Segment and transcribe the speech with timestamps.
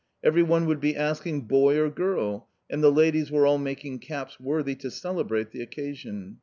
[0.23, 4.39] Every one would be asking" boy or girl?" and the ladies were all making caps
[4.39, 6.39] worthy to celebrate the occasion.